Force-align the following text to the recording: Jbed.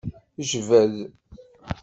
Jbed. 0.49 0.95